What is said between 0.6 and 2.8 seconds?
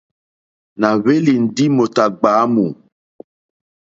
Nà hwélì ndí mòtà ɡbwǎmù.